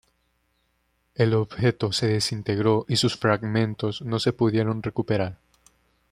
El 1.13 1.35
objeto 1.35 1.91
se 1.91 2.07
desintegró 2.07 2.85
y 2.89 2.95
sus 2.95 3.17
fragmentos 3.17 4.01
no 4.01 4.17
se 4.17 4.33
pudieron 4.33 4.81
recuperar. 4.81 5.37